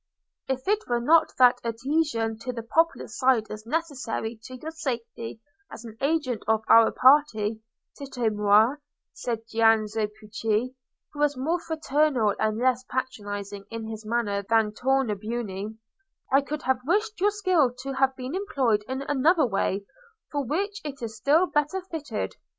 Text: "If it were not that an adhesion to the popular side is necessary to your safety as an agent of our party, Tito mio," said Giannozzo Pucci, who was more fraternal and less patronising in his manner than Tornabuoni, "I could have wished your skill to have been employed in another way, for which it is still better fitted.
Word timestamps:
"If 0.47 0.67
it 0.67 0.87
were 0.87 0.99
not 0.99 1.31
that 1.37 1.59
an 1.63 1.75
adhesion 1.75 2.39
to 2.39 2.51
the 2.51 2.63
popular 2.63 3.07
side 3.07 3.43
is 3.51 3.67
necessary 3.67 4.39
to 4.45 4.55
your 4.57 4.71
safety 4.71 5.39
as 5.71 5.85
an 5.85 5.95
agent 6.01 6.41
of 6.47 6.63
our 6.67 6.91
party, 6.91 7.61
Tito 7.95 8.31
mio," 8.31 8.77
said 9.13 9.45
Giannozzo 9.47 10.07
Pucci, 10.19 10.73
who 11.13 11.19
was 11.19 11.37
more 11.37 11.59
fraternal 11.59 12.33
and 12.39 12.57
less 12.57 12.83
patronising 12.89 13.65
in 13.69 13.87
his 13.89 14.03
manner 14.03 14.41
than 14.41 14.71
Tornabuoni, 14.73 15.77
"I 16.31 16.41
could 16.41 16.63
have 16.63 16.79
wished 16.87 17.19
your 17.21 17.29
skill 17.29 17.71
to 17.71 17.93
have 17.93 18.15
been 18.15 18.33
employed 18.33 18.83
in 18.89 19.03
another 19.03 19.45
way, 19.45 19.85
for 20.31 20.43
which 20.43 20.81
it 20.83 21.03
is 21.03 21.15
still 21.15 21.45
better 21.45 21.79
fitted. 21.91 22.37